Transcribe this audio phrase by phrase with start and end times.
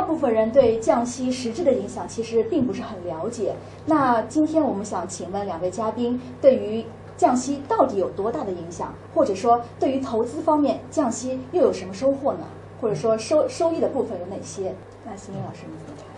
[0.00, 3.54] 大部分人对降息实质的影响其实并不是很了解。
[3.84, 6.82] 那今天我们想请问两位嘉宾，对于
[7.18, 8.94] 降息到底有多大的影响？
[9.14, 12.46] 或者说，对于投资方面，降息又有什么收获呢？
[12.80, 14.74] 或者说收收益的部分有哪些？
[15.04, 16.09] 那邢明老师你怎么看？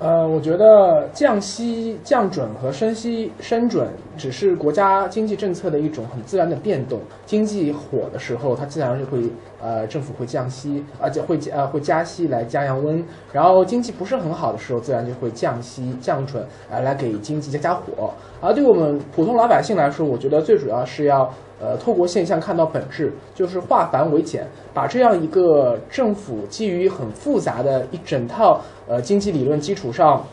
[0.00, 6.98] 呃，我觉得降息、降准和升息、升准只是国家经济政策的一种很自然的变动。
[7.26, 9.30] 经济火的时候，它自然就会
[9.62, 13.04] 呃政府会降息，而且会呃会加息来加降温。
[13.30, 18.10] 然后经济不是很好的时候，自然就会降息、降准，呃来给经济加加火。
[18.40, 21.30] 而对我们普通老百姓来说，我觉得最主要是要。
[21.60, 30.24] 呃，透过现象看到本质，就是化繁为简，把这样一个政府基于很复杂的一整套呃经济理论基础上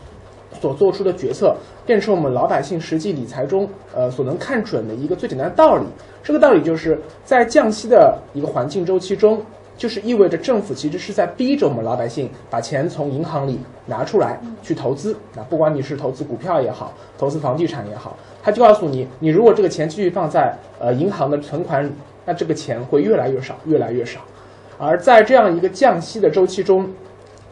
[0.58, 5.84] 所做出的决策，变成我们老百姓实际理财中呃所能看准的一个最简单的道理。
[6.22, 9.40] 这个道理就是在降息的一个环境周期中。
[9.78, 15.16] 就是意味着政府其实是在逼着我们老百姓把钱从银行里拿出来去投资。
[15.34, 21.90] 那不管你是投资股票也好，投资房地产也好，他就告诉你，你如果这个钱继续放在呃银行的存款里，
[22.26, 24.20] 那这个钱会越来越少，越来越少。
[24.76, 26.88] 而在这样一个降息的周期中，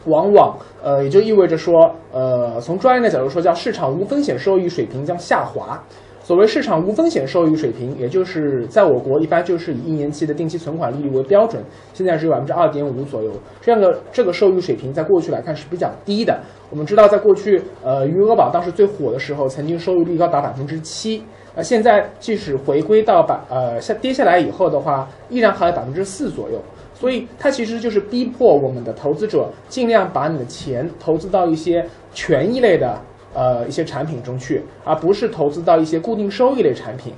[0.05, 1.73] 往往呃也就意味着说，
[2.11, 5.81] 呃从专业的角度说，叫市场无风险收益水平将下滑。
[6.27, 13.31] 所谓市场无风险收益水平，也就是在我国一般就是以一年期的定期存款利率为标准，现在只有百分之二点五左右。
[13.61, 16.37] 这样的这个收益水平，在过去来看是比较低的。
[16.69, 21.23] 我们知道，在过去，呃，余额宝当时最火的时候，曾经收益率高达百分之七。
[21.55, 26.61] 呃，现在即使回归到百呃下跌下来以后的话，依然还有百分之四左右。
[26.93, 32.99] 所以它其实就是逼迫我们的投资者尽量把你的钱投资到一些权益类的。
[33.37, 37.13] 呃，一些产品中去，而不是投资到一些固定收益类产品。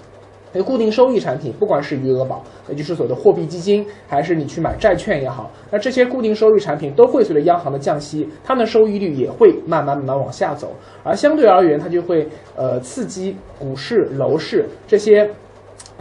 [0.52, 10.75] 那固定收益产品，不管是余额宝，也就是所谓的货币基金，还是你去买债券也好，那这些固定收益产品都会随着央行的降息，它们的收益率也会慢慢慢慢往下走。
[11.06, 15.30] 而相对而言，它就会呃刺激股市、楼市这些，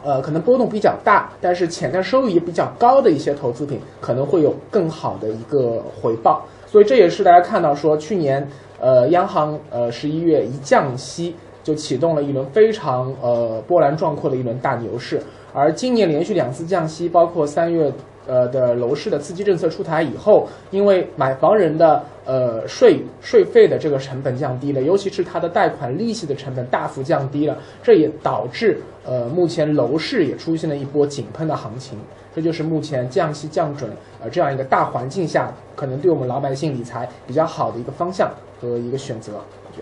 [0.03, 6.45] 呃可能波动比较大，但是潜在收益也比较高的一些投资品，可能会有更好的一个回报。
[6.67, 8.49] 所以这也是大家看到说去年。
[8.81, 15.21] 呃，央行呃十一月一降息，就启动了一轮非常呃波澜壮阔的一轮大牛市。
[15.53, 17.93] 而今年连续两次降息，包括三月
[18.27, 31.99] 呃的楼市的刺激政策出台以后，因为买房人的呃税税费的这个成本降低了，尤其是他的贷款利息的成本大幅降低了，这也导致呃目前楼市也出现了一波井喷的行情。
[32.35, 33.91] 这就是目前降息降准
[34.23, 38.31] 呃这样一个大环境下，可能对我们老百姓理财比较好的一个方向。
[38.61, 39.35] 和一个选择，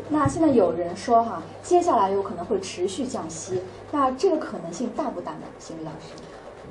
[0.09, 5.47] 那现在有人说哈，接下来有可能会持续降息，那这个可能性大不大呢？
[5.59, 6.23] 邢老师，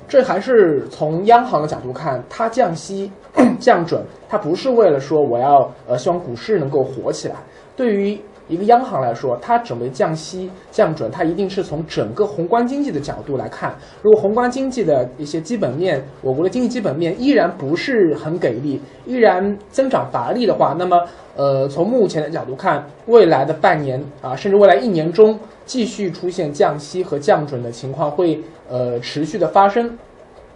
[0.08, 3.10] 这还是从央行的角度看，它降息
[3.60, 7.36] 降准，它不是为了说我要呃希望股市能够火起来，
[7.76, 8.20] 对于。
[8.48, 13.74] 一个央行来说，它准备降息降准，它一定是从整个宏观经济的角度来看。
[14.02, 20.96] 如果宏观经济的一些基本面，我国的经济基本面依然不是很给力，依然增长乏力的话，那么，
[21.34, 29.98] 呃，从目前的角度看，未来的半年啊，甚至未来一年中，继续出现降息和降准的情况会呃持续的发生。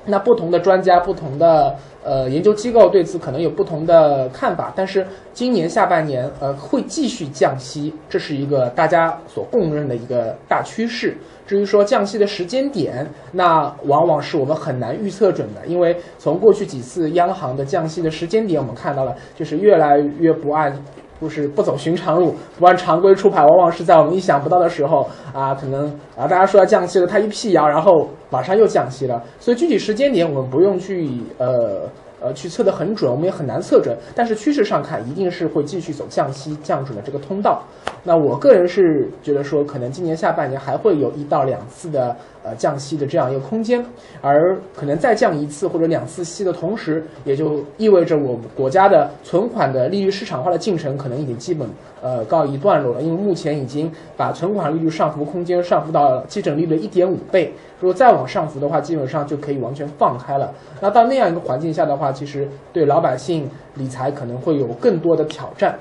[0.07, 11.17] 那不同的专家、不同的呃研究机构对此可能有不同的看法，但是今年下半年呃会继续降息，这是一个大家所公认的一个大趋势。
[11.47, 20.73] 至于说降息的时间点，那往往是我们很难预测准的，因为从过去几次央行的降息的时间点，我们看到了就是越来越不按。
[21.21, 25.87] 就是不走寻常路，不按常规出牌，往往是在我们意想不到的时候啊，可能
[26.17, 29.23] 啊，大家说要降息了，他一辟谣，然后马上又降息了。
[29.39, 31.83] 所以具体时间点我们不用去呃
[32.23, 33.97] 呃去测得很准，我们也很难测准。
[34.15, 37.63] 但是趋势上看，一定是会继续走降息降准的这个通道。
[38.03, 42.17] 那我个人是觉得说，可能今年下半年还会有一到两次的。
[42.43, 43.85] 呃，降息的这样一个空间，
[44.23, 51.69] 而可能再降一次或者两次息的同时，也就意味着我们国家的存款的利率市场化的进程可能已经基本
[52.01, 53.03] 呃告一段落了。
[53.03, 60.51] 因为目前已经把存款利率上浮空间上浮到基准利率一点五倍，如果再往上浮的话，基本上就可以完全放开了。
[60.81, 65.79] 那到那样一个环境下的话，其实对老百姓理财可能会有更多的挑战。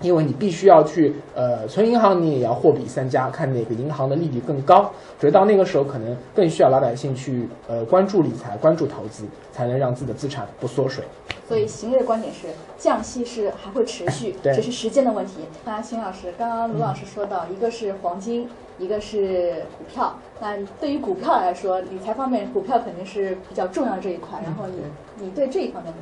[0.00, 4.90] 因为你必须要去，呃，存银行你也要货比三家，看哪个银行的利率更高。
[5.20, 11.04] 所以到那个时候，可能更需要老百姓去，呃，关注理财、关注投资，才能让自己的资产不缩水。
[11.48, 12.46] 所以，邢瑞的观点是，
[12.76, 15.40] 降息是还会持续，只是时间的问题。
[15.64, 18.46] 那邢老师，刚刚卢老师说到，一个是黄金，
[18.78, 20.14] 一个是股票。
[20.40, 24.38] 那对于股票来说，理财方面，股票肯定是比较重要这一块。
[24.44, 25.92] 然后你，你对这一方面？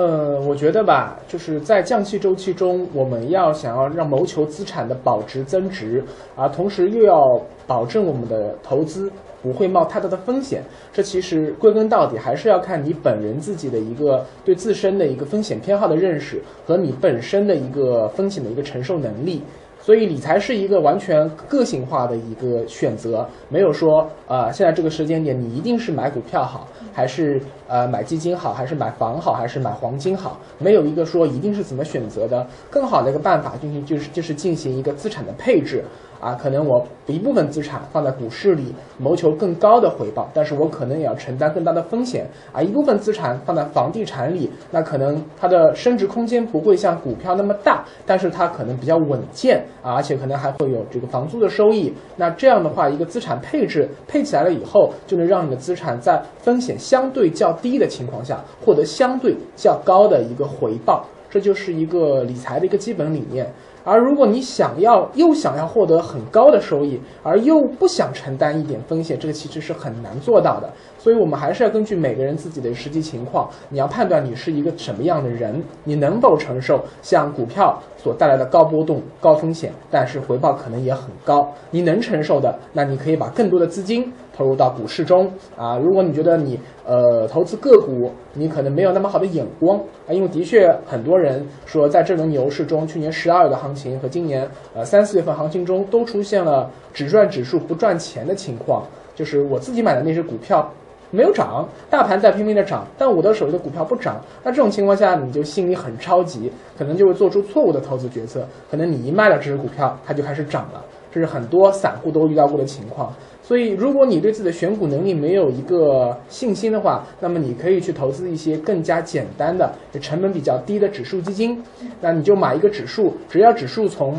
[0.00, 6.02] 呃，我觉得吧，就是在降息周期中，我们要想要让谋求资产的保值增值，
[6.34, 9.12] 啊，同时又要保证我们的投资
[9.42, 10.62] 不会冒太大的风险。
[10.90, 19.42] 这其实归根到底还是要看你本人自己的一个对自身的一个风险偏好的认识和你本身的一个风险的一个承受能力。
[19.90, 32.46] 所以理财是一个完全个性化的一个选择，没有说啊，现在这个时间点你一定是买股票好，还是呃买基金好，还是买房好，还是买黄金好，没有一个说一定是怎么选择的。
[32.70, 35.84] 更好的一个办法进行就是就是进行一个资产的配置。
[36.20, 42.60] 啊，可能我一部分资产放在股市里，谋求更高的回报，但是我可能也要承担更大的风险啊。
[42.60, 51.92] 一部分资产放在房地产里，那可能它的升值空间不会像股票那么大，但是它可能比较稳健啊，而且可能还会有这个房租的收益。
[52.16, 61.04] 那这样的话，一个资产配置配起来了以后，就能让你的资产在风险相对较低的情况下，获得相对较高的一个回报。
[61.32, 63.46] 这就是一个理财的一个基本理念。
[63.84, 70.70] 而如果你想要又想要获得很高的收益，而又不想承担一点风险，这个其实是很难做到的。
[70.98, 81.50] 所以，我们还是要根据每个人自己的实际情况，你要判断你是一个什么样的人，你能否承受像股票所带来的高波动、高风险，但是回报可能也很高。
[81.70, 85.76] 你能承受的，那你可以把更多的资金投入到股市中啊。
[85.76, 98.82] 如果你觉得你呃投资个股，你可能没有那么好的眼光啊，因为的确很多人说，在这轮牛市中，去年十二月的行情和今年呃三四月份行情中，都出现了只赚指数不赚钱的情况。
[99.14, 100.66] 就是我自己买的那只股票。
[101.12, 104.20] 没有涨，大盘在拼命的涨，但我的手里的股票不涨。
[104.44, 108.46] 那这种情况下，你就心里很着急，可能就会做出错误的投资决策。
[108.70, 110.80] 可能你一卖了这只股票，它就开始涨了。
[111.10, 113.12] 这是很多散户都遇到过的情况。
[113.50, 119.68] 所以，如果你对自己的选股能力没有一个信心的话，那么你可以去投资一些更加简单的、
[120.00, 121.60] 成本比较低的指数基金。
[122.00, 124.16] 那你就买一个指数，只要指数从。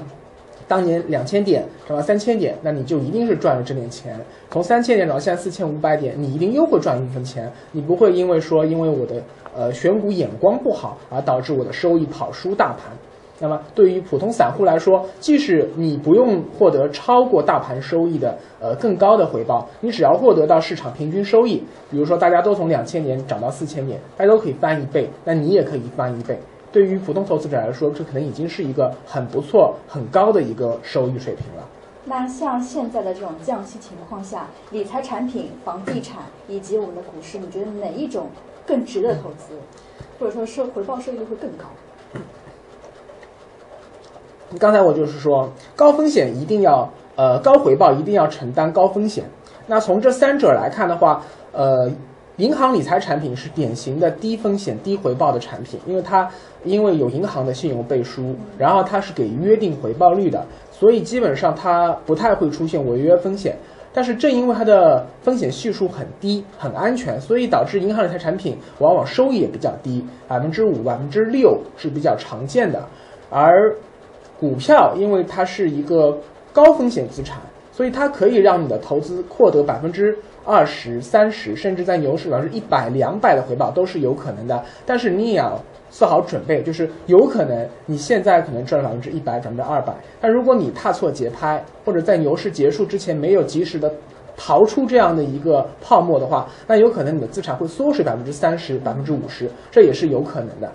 [0.68, 4.20] 当年两千点涨到三千点，那你就一定是赚了这点钱。
[4.50, 7.50] 从三千点涨到现在四千五百点，你一定又会赚一部分钱。
[7.72, 9.24] 你不会因为说因为我的
[9.56, 12.92] 呃选股眼光不好而导致我的收益跑输大盘。
[13.42, 26.40] 那么对于普通散户来说，即使你不用获得超过大盘收益的呃更高的回报，你只要获得到市场平均收益，比如说大家都从两千点涨到四千点，大家都可以翻一倍，那你也可以翻一倍。
[26.72, 31.68] 对于普通投资者来说，这可能已经是一个很不错、很高的一个收益水平了。
[32.06, 38.28] 那像现在的这种降息情况下，理财产品、房地产以及我们的股市，你觉得哪一种
[38.66, 39.54] 更值得投资，
[40.18, 41.66] 或者说收回报收益率会更高？
[44.60, 49.24] 刚才我就是说，高风险一定要呃高回报，一定要承担高风险。
[49.68, 51.90] 那从这三者来看的话，呃。
[52.38, 56.28] 银行理财产品是典型的低风险低回报的产品，因为它
[56.64, 63.56] 因为有银行的信用背书，然后它是给约定回报率的，所以基本上它不太会出现违约风险。
[63.94, 72.82] 但是正因为它的风险系数很低、很安全，所以导致银行理财产品往往收益也比较低，百分之五、百分之六是比较常见的。
[73.30, 73.76] 而
[74.42, 76.18] 股票因为它是一个
[76.52, 77.40] 高风险资产，
[77.72, 80.18] 所以它可以让你的投资获得百分之。
[80.44, 85.56] 二十三十，甚至在牛市表示一百两百的回报都是有可能的，但是你也要
[85.92, 93.94] 做好准备，就是有可能你现在可能赚百分之一百、百分之二百，但如果你踏错节拍，或者在牛市结束之前没有及时的
[94.36, 100.72] 逃出这样的一个泡沫的话，那有可能你的资产会缩水百分之三十、百分之五十，这也是有可能的。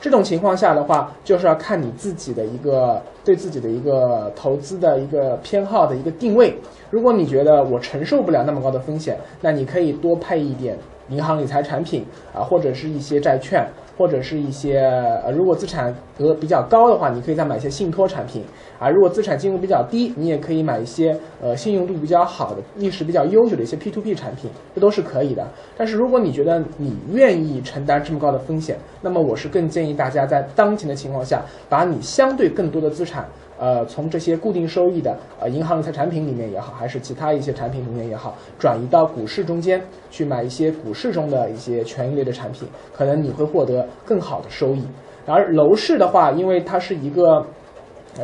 [0.00, 6.56] 这种情况下的话，就是要看你自己的一个对自己的一个投资的一个偏好的一个定位。
[6.90, 10.78] 如果你觉得我承受不了那么高的风险，那你可以多配一点
[11.08, 13.66] 银行理财产品啊，或者是一些债券。
[13.98, 14.78] 或者是一些
[15.24, 18.44] 呃，如果资产额比较高的话，你可以再买一些信托产品
[18.78, 18.88] 啊。
[18.88, 25.44] 如果资产金额比较低，你也可以买一些呃信用度比较好的、历史比较悠久的一些 P to P 产品，这都是可以的。
[25.76, 33.26] 但是如果你觉得你愿意承担这么高的风险，那么我是更建议大家在当前的情况下，把你相对更多的资产。
[33.58, 44.84] 呃，从这些固定收益的呃银行理财产品里面也好，还是其他一些产品里面也好，转移到股市中间去买一些股市中的一些权益类的产品，可能你会获得更好的收益。
[45.26, 47.44] 而楼市的话，因为它是一个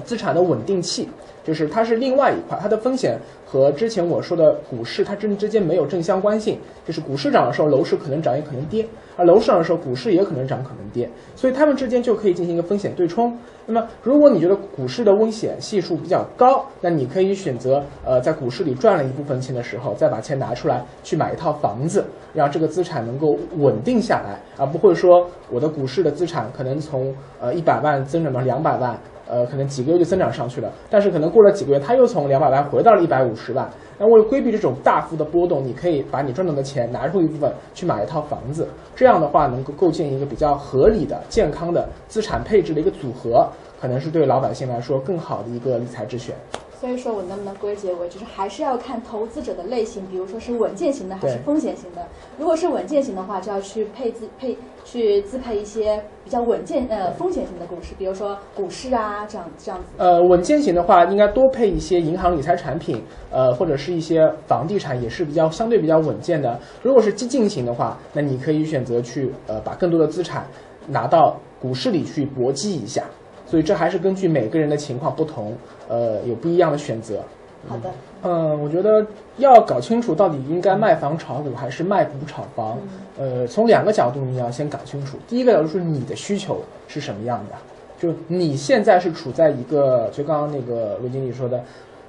[0.05, 1.09] 资产的稳定器，
[1.45, 8.85] 就是它是另外一块，它的风险和之前我说的股市它之之间没有正相关性，就是股市涨的时候，楼市可能涨也可能跌。
[9.17, 13.37] 而楼市涨的时候，股市也可能涨可能跌，所以它们之间就可以进行一个风险对冲。
[13.67, 28.99] 那么，如果你觉得股市的危险系数比较高，那你可以选择呃在股市里赚了一部分钱的时候，再把钱拿出来去买一套房子，让这个资产能够稳定下来，而不会说我的股市的资产可能从呃一百万增长到两百万。
[29.29, 33.69] 呃，可能几个月就增长上去了，但是可能过了几个月，它又从两百万回到了一百五十万。
[33.99, 43.49] 那为了规避这种大幅的波动，你可以把你赚到的钱拿出一部分去买一套房子，这样的话能够构建一个比较合理的、健康的资产配置的一个组合，
[43.81, 46.35] 可能是对老百姓来说更好的一个理财之选。
[46.81, 52.07] 所以说我能不能归结为，就是还是要看投资者的类型，比如说是稳健型的还是风险型的。
[52.37, 59.87] 如果是稳健型的话，就要去配资配去自配一些比较稳健呃风险型的股市，比如说股市啊这样这样子。
[59.97, 66.61] 呃，稳健型的话，应该多配一些银行理财产品，呃或者是一些房地产，也是比较相对比较稳健的。
[66.83, 70.47] 如果是激进型的话，那你可以选择去呃把更多的资产
[70.89, 73.03] 拿到股市里去搏击一下。
[73.47, 75.55] 所以这还是根据每个人的情况不同，
[75.89, 77.23] 呃，有不一样的选择。
[77.69, 77.91] 好的。
[78.23, 79.07] 嗯，我觉得
[79.37, 82.79] 要搞清楚到底应该卖房炒股还是卖股炒房，
[83.19, 85.19] 呃，从两个角度你要先搞清楚。
[85.29, 87.57] 第一个角度是你的需求是什么样的，
[87.99, 91.63] 就你现在是处在一个，就刚刚那个罗经理说的，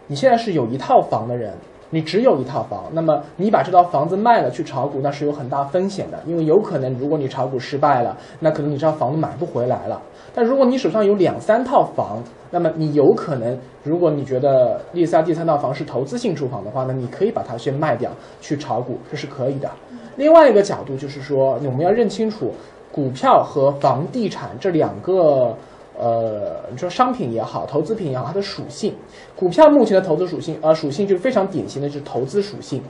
[0.08, 1.54] 你现在是有一套房的人。
[1.92, 10.02] 你只有一套房，那么你把这套房子卖了去炒股，那是有很大风险的，因为有可能如果你炒股失败了，那可能你这套房子买不回来了。
[10.34, 18.12] 但如果你手上有两三套房，那么你有可能，如果你觉得第三第三套房是投资性住房的话，那你可以把它先卖掉
[18.42, 19.70] 去炒股，这是可以的。
[20.18, 22.52] 另外一个角度就是说，我们要认清楚
[22.92, 25.56] 股票和房地产这两个。
[25.98, 28.94] 呃，你说商品也好，投资品也好，它的属性，
[29.36, 32.82] 股票目前的投资属性，呃，属性就是非常典型的，就是投资属性，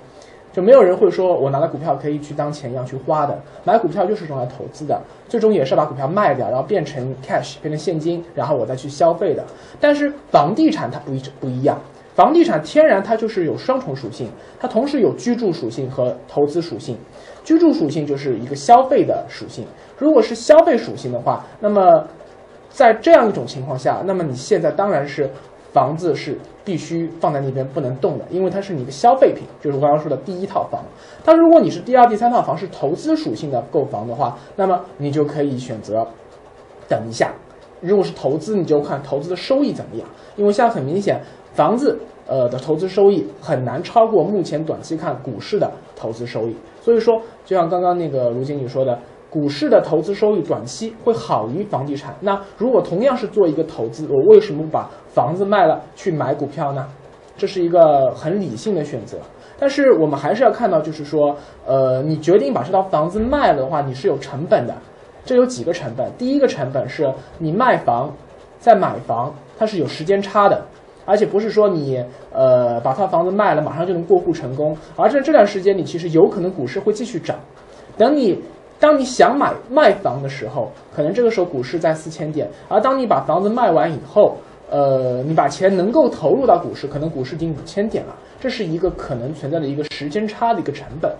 [0.52, 9.44] 就没有人会说我拿了股票可以去当钱一样去花的，买股票就是用来投资的，最终也是把股票卖掉，然后变成 cash，变成现金，然后我再去消费的。
[9.80, 11.78] 但是房地产它不一不一样，
[12.16, 16.98] 房地产天然它就是有双重属性，它同时有居住属性和投资属性，
[17.44, 19.64] 居住属性就是一个消费的属性，
[19.98, 22.04] 如果是消费属性的话，那么。
[22.76, 25.30] 在这样一种情况下，那么你现在当然是
[25.72, 30.84] 房子是必须放在那边不能动的，因为它是你的消费品，就是我刚刚说的第一套房。
[31.24, 36.06] 但如果你是第二、第三套房是投资属性的购房的话，那么你就可以选择
[36.90, 37.32] 等一下。
[37.80, 40.06] 如果是投资，你就看投资的收益怎么样，
[40.36, 41.22] 因为现在很明显，
[41.54, 46.56] 房子呃的投资收益很难超过目前短期看股市的投资收益。
[46.82, 49.00] 所以说，就像刚刚那个卢经理说的。
[49.36, 52.16] 股市的投资收益短期会好于房地产。
[52.22, 56.88] 那如果同样是做一个投资，我为什么把房子卖了去买股票呢？
[57.36, 59.18] 这是一个很理性的选择。
[59.60, 64.74] 但是我们还是要看到，就是说，呃，你决定把这套房子卖了的话，你是有成本的。
[65.26, 66.10] 这有几个成本。
[66.18, 68.10] 第一个成本是你卖房
[68.58, 70.64] 再买房，它是有时间差的，
[71.04, 72.02] 而且不是说你
[72.32, 77.36] 呃把套房子卖了马上就能过户成功，而在这段时间你其实有可能股市会继续涨，
[77.98, 78.42] 等你。
[78.80, 84.36] 当你想买卖房的时候，可能这个时候股市在四千点，而当你把房子卖完以后，
[84.70, 91.12] 呃，你把钱能够投入到股市，可能股市已经五千点了，这是一个可能存在的一个时间差的一个成本。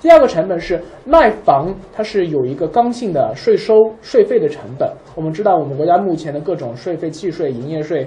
[0.00, 4.90] 第二个成本是卖房，它是有一个刚性的税收税费的成本。
[5.14, 8.06] 我们知道，我们国家目前的各种税费、契税、营业税、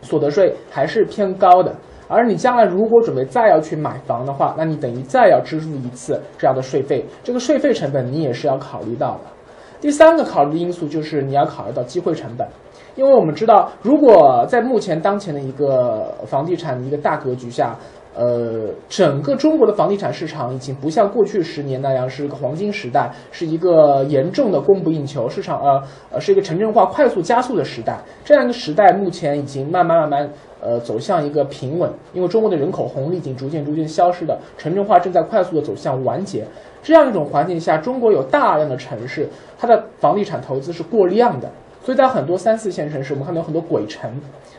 [0.00, 1.74] 所得税还是偏高的。
[2.12, 9.20] 而你将来如果准备再要去买房的话，那你等于再要支付一次这样的税费，这个税费成本你也是要考虑到的。
[9.80, 12.46] 第三个考虑因素就是你要考虑到机会成本，
[12.94, 17.76] 因为我们知道，如果在目前当前的一个房地产的一个大格局下。
[18.14, 27.98] 呃，整个中国的房地产市场已经不像过去十年那样是一个黄金时代，是一个严重的供不应求市场，呃呃，是一个城镇化快速加速的时代。
[28.22, 36.44] 这样一个时代目前已经慢慢慢慢呃走向一个平稳，因为中国的人口红利已经逐渐逐渐消失的，城镇化正在快速的走向完结。
[36.82, 39.26] 这样一种环境下，中国有大量的城市，
[39.58, 41.50] 它的房地产投资是过量的，
[41.82, 44.10] 所以在很多三四线城市，我们看到很多鬼城，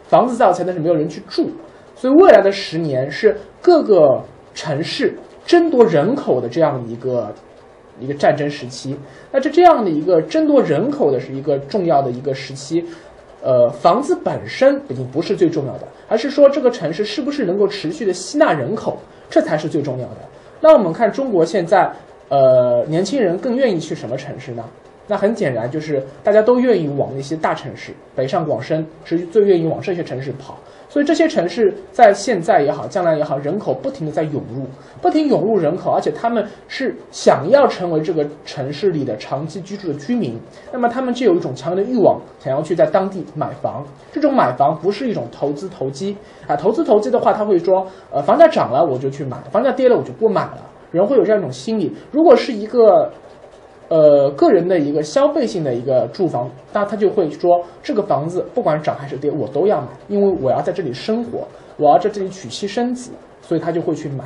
[0.05, 1.51] 房子造起来，但是没有人去住。
[1.95, 4.21] 所以未来的十年是各个
[4.53, 7.33] 城市争夺人口的这样一个
[7.99, 8.97] 一个战争时期。
[9.31, 12.83] 那这这样的一个争夺人口的是一个重要的一个时期。
[13.45, 18.97] 呃，房子本身已经不是最重要的，而是说这个城市是不是能够持续的吸纳人口，
[19.29, 20.17] 这才是最重要的。
[20.61, 21.91] 那我们看中国现在，
[22.29, 24.63] 呃，年轻人更愿意去什么城市呢？
[25.07, 30.57] 那很显然就是大家都愿意往那些大城市，北上广深是最愿意往这些城市跑。
[30.89, 34.63] 所以这些城市在现在也好，将来也好，人口不停的在涌入，
[35.01, 40.39] 不停涌入人口，而且他们是想要成为这个城市里的长期居住的居民，
[40.71, 43.83] 那么他们就有一种强烈的欲望，想要去在当地买房。
[44.11, 50.59] 这种买房不是一种投资投机啊，投资投机的话，他会说，呃，房价涨了我就去买，房价跌了我就不买了，
[50.91, 51.91] 人会有这样一种心理。
[52.11, 53.11] 如果是一个
[53.89, 61.47] 呃，个人的一个消费性的一个住房，那他就会说，这个房子不管涨还是跌，我都要买，因为我要在这里生活，
[61.77, 63.11] 我要在这里娶妻生子，
[63.41, 64.23] 所以他就会去买。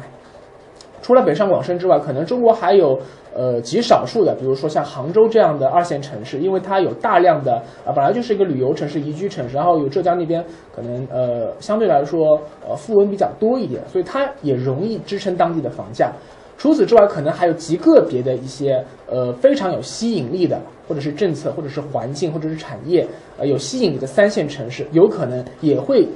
[1.02, 3.00] 除了北上广深之外，可能中国还有
[3.34, 10.44] 呃极少数的，比如说像杭州这样的二线城市，因为它有大量的啊，本来就是一个旅游城市、宜居城市，然后有浙江那边
[10.76, 16.12] 可能呃相对来说呃富翁比较多一点，所以它也容易支撑当地的房价。
[16.58, 26.08] 除此之外，可能还有极个别的一些呃非常有吸引力的，或者是政策，或者是环境，或者是产业，呃有吸引力的三线城市，有可能也会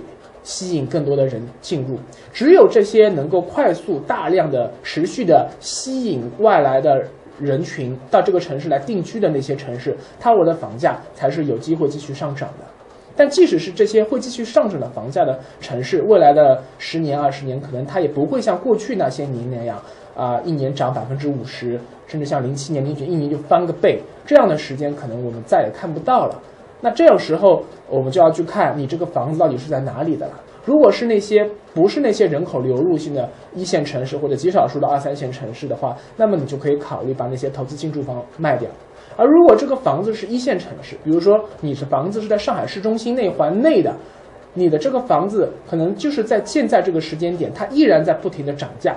[0.43, 2.00] 吸引更多的人进入。
[2.33, 7.05] 只有这些能够快速、大量的、持续的吸引外来的
[7.39, 12.65] 人群到这个城市来定居的那些城市，它我的房价才是有机会继续上涨的。
[13.15, 19.79] 但即使是这些会继续上涨的房价的城市，未来的十年、二十年，可能它也不会像过去那些年那样。
[20.15, 26.41] 啊，一年涨百分之五十，甚至像零七年、零九一年就翻个倍，这样的时间可能我们再也看不到了。
[26.81, 30.33] 那这种时候，我们就要去看你这个房子到底是在哪里的了。
[30.65, 38.69] 如果是那些不是那些人口流入性的一线城市或者极少数的二三线城市的话，那么你就可以考虑把那些投资进驻房卖掉。
[39.17, 43.95] 而如果这个房子是一线城市，比如说你是房子是在上海市中心内环内的，
[44.53, 48.95] 你的这个房子可能就是在现在这个时间点，它依然在不停的涨价。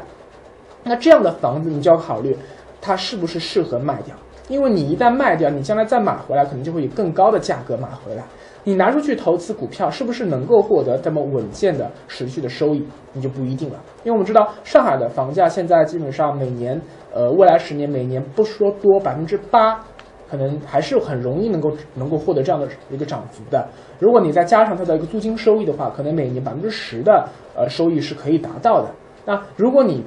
[0.84, 2.36] 那这样的房子，你就要考虑，
[2.80, 4.14] 它是不是适合卖掉？
[4.48, 8.22] 因为你一旦卖掉，你将来再买回来，可能就会以更高的价格买回来。
[8.66, 12.86] 你拿出去投资股票，是不是能够获得这么稳健的持续的收益？
[13.12, 13.80] 你就不一定了。
[14.04, 16.80] 因为我们知道，上海的房价现在基本上每年，
[17.12, 19.82] 呃，未来十年每年不说多百分之八，
[20.30, 23.66] 可能还是很容易能够能够获得这样的一个涨幅的。
[23.98, 27.26] 如果你再加上它的一个租金收益的话，可能每年百分之十的
[27.56, 28.90] 呃收益是可以达到的。
[29.26, 30.04] 那如果你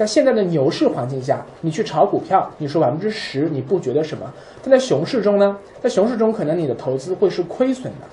[0.00, 4.32] 在现在的牛市环境下，你去炒股票，你说百分之十，你不觉得什么？
[4.62, 5.54] 但在熊市中呢？
[5.78, 8.06] 在熊市中，可能你的投资会是亏损的。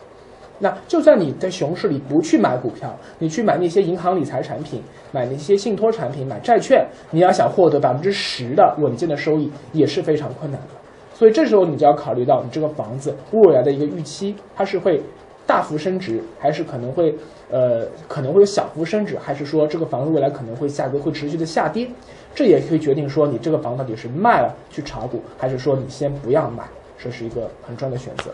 [0.59, 10.67] 那就算你在熊市里不去买股票，你去买那些银行理财产品，买那些信托产品，买债券，你要想获得百分之十的稳健的收益，也是非常困难的。
[11.13, 15.01] 所以这时候你就要考虑到你这个房子未来的一个预期，它是会。
[15.47, 17.15] 大幅升值，还是可能会，
[17.49, 21.89] 呃，可能会有小幅升值，还是说这个房子未来可能会价格会持续的下跌，
[22.35, 26.65] 这也可以决定说你这个房到底是卖了去炒股，还是说你先不要买，
[27.01, 28.25] 这是一个很重要的选择。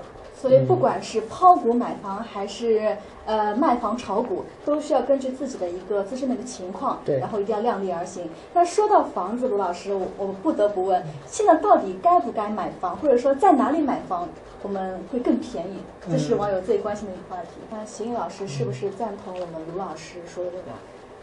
[0.50, 8.30] 所以，不管是抛股买房，还是呃卖房炒股，都需要根据自己的一个自身的一个情况，对，然后一定要量力而行。
[8.54, 14.28] 那说到房子，卢老师，我我不得不问，现在到底该不该买房，或者说在哪里买房
[14.62, 15.78] 我们会更便宜？
[16.12, 17.52] 这是网友最关心的一个话题。
[17.72, 20.64] 那邢宇老师是不是赞同我们卢老师说的这个，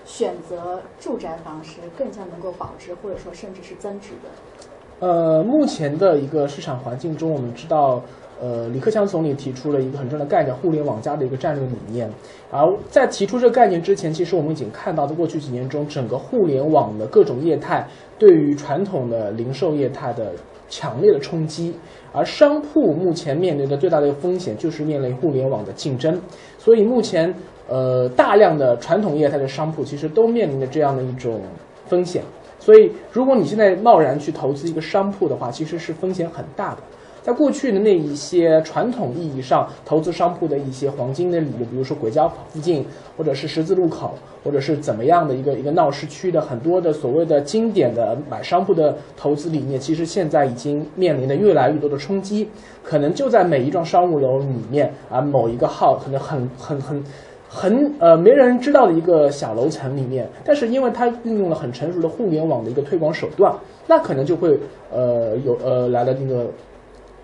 [0.06, 5.06] 选择住宅房是更加能够保值，或者说甚至是增值的？
[5.06, 8.00] 呃，目前的一个市场环境中，我们知道。
[8.40, 12.10] 呃，李克强总理提出了一个很重要的概念——互联网加的一个战略理念。
[12.50, 17.86] 而在提出这个概念之前，其实我们已经看到，在过去几年中，整个互联网的各种业态
[18.18, 20.32] 对于传统的零售业态的
[20.68, 21.74] 强烈的冲击。
[22.12, 26.20] 而商铺目前面临的最大的一个风险，就是面临互联网的竞争。
[26.58, 27.32] 所以目前，
[27.68, 31.40] 呃，大量的传统业态的商铺其实都面临着这样的一种
[31.86, 32.22] 风险。
[32.58, 36.78] 所以，如果你现在贸然去投资一个商铺的话，其实是风险很大的。
[37.22, 42.84] 在过去的那一些传统意义上投资商铺的一些黄金的理论，比如说轨交附近，
[43.16, 52.48] 或者是十字路口，或者是怎么样的一个一个闹市区的很多的所谓的经典的买商铺的投资理念，其实现在已经面临的越来越多的冲击。
[52.82, 57.04] 可能就在每一幢商务楼里面啊，某一个号可能很很很
[57.48, 63.54] 很呃没人知道的一个小楼层里面，但是因为它运用了很成熟的互联网的一个推广手段，
[63.86, 64.58] 那可能就会
[64.90, 66.46] 呃有呃来了那个。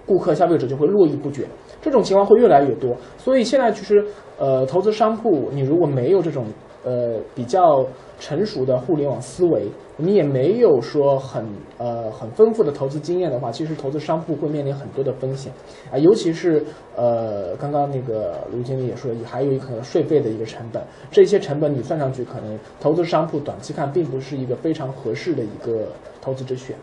[0.06, 1.46] 顾客、消费者就会络绎不绝，
[1.82, 2.96] 这种情况会越来越多。
[3.18, 4.04] 所以现在其实，
[4.38, 6.46] 呃，投资商铺，你如果没有这种
[6.84, 7.84] 呃比较
[8.20, 11.44] 成熟的互联网思维，你也没有说很
[11.78, 15.52] 呃很丰富的投资经验的话，其实投资商铺会面临很多的风险
[15.90, 16.62] 啊，尤其是
[16.94, 25.88] 呃刚刚那个卢经理也说，还有一可能税费的一个成本，这些成本你算上去，可能投资商铺短期看并不是一个非常合适的一个
[26.20, 26.76] 投资之选。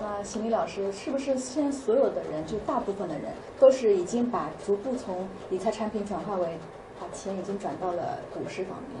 [0.00, 3.24] 那邢李老师，是不是现在所有的人，就大部分的人，
[3.58, 6.46] 都是已经把逐步从理财产品转化为
[7.00, 9.00] 把钱已经转到了股市方面？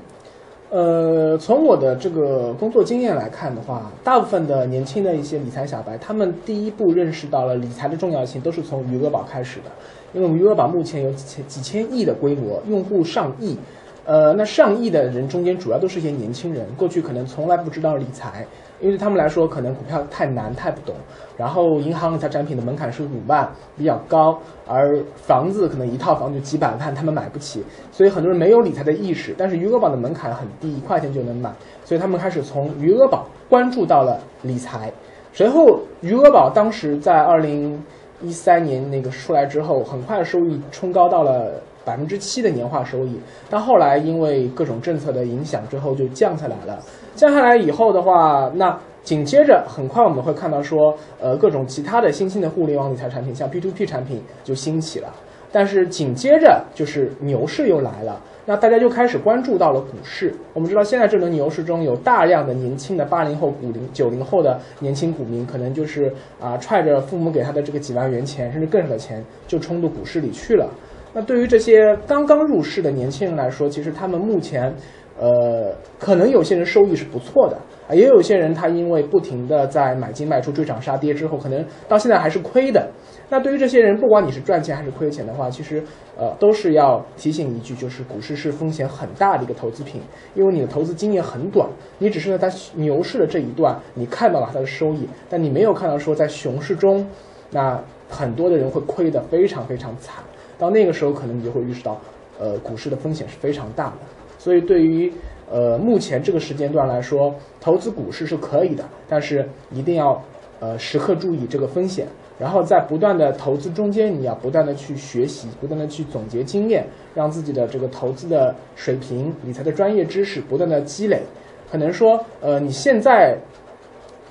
[0.70, 9.70] 呃，从我的这个工作经验来看的话，大部分的年轻的一些理财小白，他们第一步认识到了理财的重要性，都是从余额宝开始的。
[10.14, 13.58] 因为我们余额宝目前有几千几千亿的规模，用户上亿。
[14.06, 18.46] 呃，那上亿的人中间主要都是一些年轻人，过去可能从来不知道理财，
[18.84, 20.94] 因为他们来说可能股票太难太不懂，
[21.38, 29.34] 然后银行理财产品的门槛是五万，比较高，而房子可能一套房就几百万，他们买不起，所以很多人没有理财的意识。
[29.38, 31.50] 但是余额宝的门槛很低，一块钱就能买，
[31.82, 34.92] 所以他们开始从余额宝关注到了理财。
[35.32, 37.82] 随后余额宝当时在二零
[38.20, 41.54] 一三年那个出来之后，很快收益冲高到了。
[41.84, 43.18] 百分之七的年化收益，
[43.50, 46.78] 但后来因为各种政策的影响，之后就降下来了。
[47.14, 55.08] 降下来以后的话，那紧接着很快我们会看到说，呃，各种其他的新兴的互联网理财产品，像 P to P 产品就兴起了。
[55.52, 60.34] 但是紧接着就是牛市又来了，那大家就开始关注到了股市。
[60.52, 70.68] 我们知道现在这轮牛市中有大量的年轻的八零后、五零九零后的年轻股民，可能就是啊揣着父母给他的这个几万元钱，甚至更少的钱，就冲到股市里去了。
[71.14, 74.74] 那对于这些刚刚入市的年轻人来说，其实他们目前，
[75.16, 77.56] 呃，可能有些人收益是不错的
[77.88, 82.90] 啊，也有些人他因为不停的在买进卖出、追涨杀跌之后，可能到现在还是亏的。
[83.30, 85.80] 那对于这些人，不管你是赚钱还是亏钱的话，其实
[86.16, 90.02] 呃都是要提醒一句，就是股市是风险很大的一个投资品，
[90.34, 97.06] 因为你的投资经验很短，你只是在它牛市的这一段你看到了它的收益，但你没有看到说在熊市中，
[97.50, 100.22] 那很多的人会亏得非常非常惨。
[100.58, 102.00] 到那个时候，可能你就会意识到，
[102.38, 103.96] 呃，股市的风险是非常大的。
[104.38, 105.12] 所以，对于
[105.50, 110.22] 呃目前这个时间段来说，投资股市是可以的，但是一定要
[110.60, 112.06] 呃时刻注意这个风险。
[112.36, 121.22] 然后在不断的投资中间，你要不断的去学习，不断的去总结经验，让自己的这个投资的水平、理财的专业知识不断的积累。
[121.70, 123.38] 可能说，呃，你现在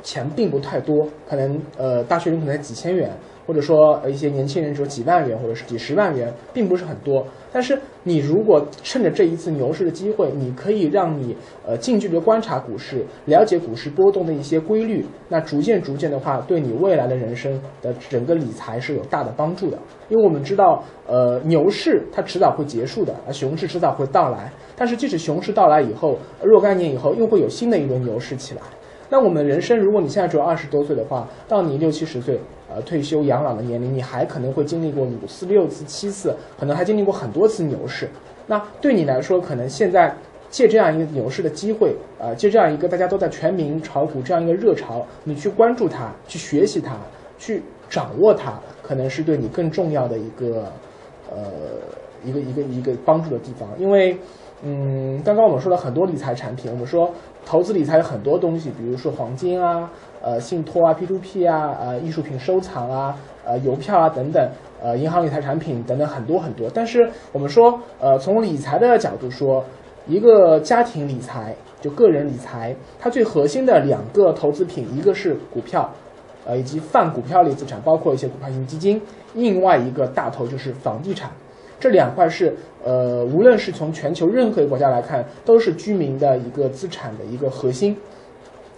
[0.04, 3.10] 钱并不太多，可能呃大学生可能才几千元。
[3.46, 7.26] 或者说，一些年轻人只有几万元或者是几十万元，并不是很多。
[7.52, 19.78] 但是你如果趁着这一次牛市的机会，你可以让你呃近距离观察股市，了解股市波动的一些规律，那逐渐逐渐的话，对你未来的人生的整个理财是有大的帮助的。
[20.10, 24.52] 因为我们知道，呃，牛市它迟早会结束的，而熊市迟早会到来。
[24.76, 28.62] 但是即使熊市到来以后，若干年以后，又会有新的一轮牛市起来。
[29.10, 32.40] 那我们人生，如果你现在只有二十多岁的话，到你六七十岁，
[32.74, 38.10] 呃，退休养老的年龄，你还可能会经历过五次、六次、七次，可能还经历过很多次牛市。
[38.48, 40.16] 那对你来说，可能现在
[40.50, 46.96] 借这样一个牛市的机会，呃，借这样一个大家都在全民炒股这样一个热潮，你去关注它，去学习它，
[47.38, 50.72] 去掌握它，可能是对你更重要的一个，
[51.30, 51.38] 呃，
[52.26, 54.18] 一个一个一个帮助的地方，因为。
[54.66, 57.12] 嗯，刚刚我们说了很多理财产品，我们说
[57.46, 64.50] 投资理财有很多东西，比如说黄金啊、呃信托啊、P to P 啊、呃艺术品收藏啊、呃邮票啊等等，
[64.82, 66.70] 呃银行理财产品等等很多很多。
[66.74, 69.62] 但是我们说，呃从理财的角度说，
[70.08, 75.90] 一个家庭理财就个人理财，它最核心的两个投资品，一个是股票，
[76.46, 79.02] 呃以及泛股票类资产，包括一些股票型基金，
[79.34, 81.30] 另外一个大头就是房地产。
[81.84, 87.94] 这两块是，呃，无论是从全球任何一个国家来看，都是居民的一个资产的一个核心。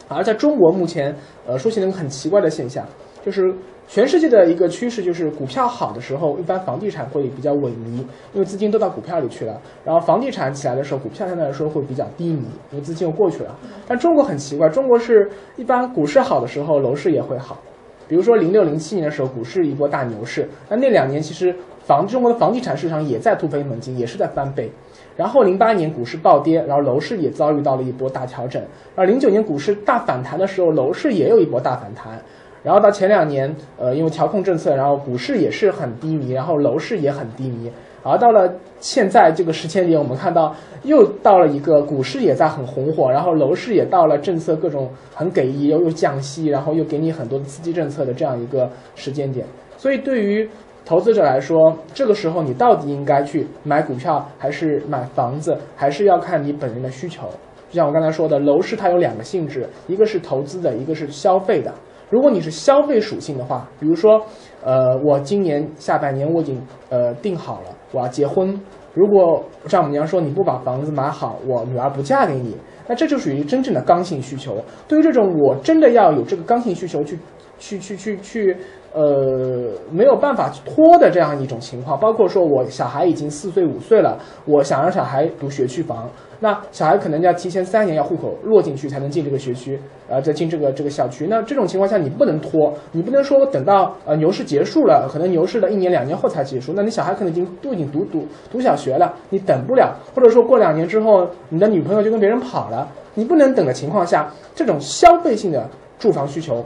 [0.08, 1.15] 而在中国目前，
[1.46, 2.84] 呃，出现了一个很奇怪的现象，
[3.24, 3.54] 就是
[3.88, 9.62] 全世界的一个趋势，就是股票好的时候，一般房地产会比较萎靡，因为资金都到股票里去了。
[9.84, 12.41] 然后房地产起来的时候，股票相对来说会比较低迷，
[12.72, 13.56] 因为资金又过去了。
[13.88, 17.60] 但中国很奇怪，中国是一般股市好的时候，楼市也会好。
[18.08, 21.56] 比如说零六零七年的时候，股市一波大牛市，那那两年其实。
[21.86, 24.72] 房中国的房地产市场也在突飞猛进，也是在翻倍。
[25.15, 28.60] 然后零八年股市暴跌，然后楼市也遭遇到了一波大调整。
[28.96, 32.20] 而零九年股市大反弹的时候，楼市也有一波大反弹。
[32.63, 37.72] 然后到前两年，呃，因为调控政策，然后股市也是很低迷，然后楼市也很低迷。
[38.08, 49.44] 而到了现在这个时间点，我们看到又到了一个股市也在很红火，然后楼市也到了政策各种很给力，又又降息，然后又给你很多刺激政策的这样一个时间点。
[49.76, 50.48] 所以对于
[50.86, 57.28] 投资者来说，这个时候你到底应该去买股票还是买房子，还是要看你本人的需求。
[57.72, 61.74] 就像我刚才说的，楼市它有两个性质，一个是投资的，一个是消费的。
[62.10, 64.22] 如果你是消费属性的话，比如说，
[64.63, 68.60] 呃，我今年下半年我已经呃定好了我要结婚，
[68.94, 72.56] 如果丈母娘说你不把房子买好，我女儿不嫁给你，
[72.88, 74.58] 那这就属于真正的刚性需求。
[74.88, 77.18] 对于这种我真的要有这个刚性需求去。
[77.58, 78.58] 去去去去，
[78.95, 81.99] 呃，没有办法拖的这样一种情况。
[81.99, 89.77] 包括说我小孩已经四岁五岁了，我想让小孩读学区房，那小孩可能要提前三年要户口落进去才能进这个学区，
[90.08, 91.27] 呃，再进这个这个校区。
[91.29, 106.63] 那这种情况下你不能拖，你不能说等到呃牛市结束了，可能牛市的一年两年后才结束，那你小孩可能已经都已经读读读小学了，你等不了，或者说过两年之后你的女朋友就跟别人跑了，你不能等的情况下，这种消费性的住房需求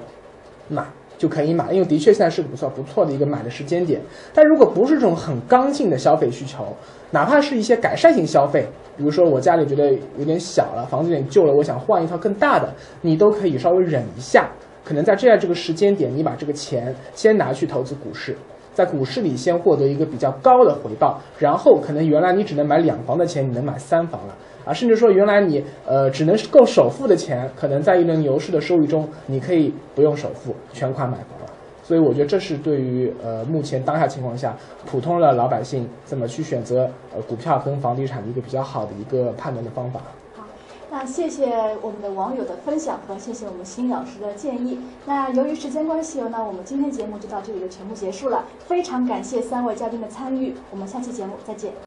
[0.67, 0.83] 买
[1.19, 4.01] 就可以买，因为的确现在是个不错不错的一个买的时间点。
[4.33, 6.65] 但如果不是这种很刚性的消费需求，
[7.11, 14.49] 哪怕是一些改善性消费，比如说我家里觉得有点小了，房子有点旧了，我想换一套更大的，你都可以稍微忍一下。
[14.85, 18.35] 可能在这样这个时间点，你把这个钱先拿去投资股市，
[18.73, 24.35] 在股市里先获得一个比较高的回报，然后可能原来你只能买两房的钱，你能买三房了。
[24.69, 31.51] 啊，甚至说原来你呃只能是够首付的钱，可能在一轮牛市的收益中，你可以不用首付，全款买房了。
[31.81, 34.55] 所以我觉得这是对于呃目前当下情况下，
[34.85, 39.99] 普通的老百姓怎么去选择呃股票跟房地产的一个比较好的一个判断的方法。
[40.35, 40.43] 好，
[40.91, 41.47] 那谢谢
[41.81, 44.79] 我们的网友的分享和谢谢我们辛老师的建议。
[45.07, 48.45] 那由于时间关系，那我们今天节目就到这里就全部结束了。
[48.59, 51.73] 非常感谢三位嘉宾的参与，我们下期节目再见。